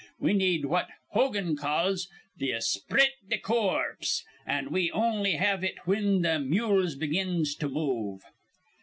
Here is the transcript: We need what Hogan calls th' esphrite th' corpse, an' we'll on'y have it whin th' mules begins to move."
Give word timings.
We 0.19 0.33
need 0.33 0.65
what 0.65 0.89
Hogan 1.11 1.55
calls 1.55 2.07
th' 2.39 2.51
esphrite 2.55 3.11
th' 3.29 3.39
corpse, 3.43 4.23
an' 4.47 4.71
we'll 4.71 4.89
on'y 4.95 5.33
have 5.35 5.63
it 5.63 5.77
whin 5.85 6.23
th' 6.23 6.41
mules 6.43 6.95
begins 6.95 7.53
to 7.57 7.69
move." 7.69 8.23